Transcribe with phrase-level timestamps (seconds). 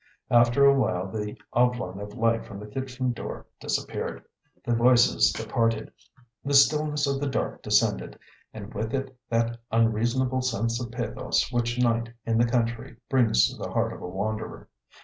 [0.31, 4.23] After a while the oblong of light from the kitchen door disappeared;
[4.65, 5.91] the voices departed;
[6.43, 8.17] the stillness of the dark descended,
[8.51, 13.57] and with it that unreasonable sense of pathos which night in the country brings to
[13.61, 14.67] the heart of a wanderer.